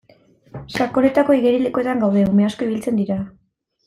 Sakonetako 0.77 1.35
igerilekuetan 1.39 2.01
gaude 2.05 2.23
ume 2.31 2.47
asko 2.49 2.67
ibiltzen 2.69 2.99
dira. 3.03 3.19